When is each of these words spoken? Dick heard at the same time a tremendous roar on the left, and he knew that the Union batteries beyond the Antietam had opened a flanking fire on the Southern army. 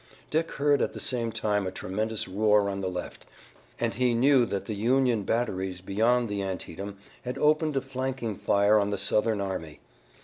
Dick 0.31 0.53
heard 0.53 0.81
at 0.81 0.93
the 0.93 0.99
same 0.99 1.31
time 1.31 1.67
a 1.67 1.71
tremendous 1.71 2.27
roar 2.27 2.69
on 2.71 2.81
the 2.81 2.89
left, 2.89 3.23
and 3.79 3.93
he 3.93 4.15
knew 4.15 4.47
that 4.47 4.65
the 4.65 4.73
Union 4.73 5.21
batteries 5.21 5.79
beyond 5.79 6.27
the 6.27 6.41
Antietam 6.41 6.97
had 7.23 7.37
opened 7.37 7.77
a 7.77 7.81
flanking 7.81 8.35
fire 8.35 8.79
on 8.79 8.89
the 8.89 8.97
Southern 8.97 9.39
army. 9.39 9.79